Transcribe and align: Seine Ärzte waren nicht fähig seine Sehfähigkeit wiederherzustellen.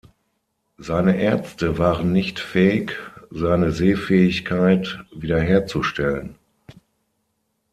Seine 0.79 1.15
Ärzte 1.21 1.77
waren 1.77 2.11
nicht 2.11 2.39
fähig 2.39 2.97
seine 3.29 3.71
Sehfähigkeit 3.71 4.99
wiederherzustellen. 5.15 6.39